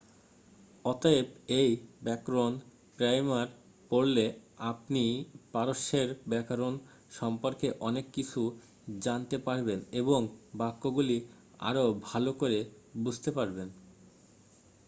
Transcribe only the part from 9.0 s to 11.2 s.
জানতে পারবেন এবং বাক্যগুলি